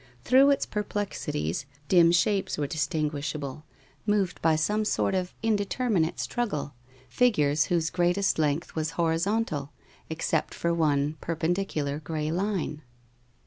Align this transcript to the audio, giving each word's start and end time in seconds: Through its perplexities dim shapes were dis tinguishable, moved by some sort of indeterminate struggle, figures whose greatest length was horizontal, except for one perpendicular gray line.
Through 0.23 0.49
its 0.49 0.65
perplexities 0.65 1.67
dim 1.87 2.11
shapes 2.11 2.57
were 2.57 2.65
dis 2.65 2.87
tinguishable, 2.87 3.61
moved 4.07 4.41
by 4.41 4.55
some 4.55 4.83
sort 4.83 5.13
of 5.13 5.35
indeterminate 5.43 6.19
struggle, 6.19 6.73
figures 7.07 7.65
whose 7.65 7.91
greatest 7.91 8.39
length 8.39 8.73
was 8.73 8.93
horizontal, 8.97 9.71
except 10.09 10.55
for 10.55 10.73
one 10.73 11.17
perpendicular 11.21 11.99
gray 11.99 12.31
line. 12.31 12.81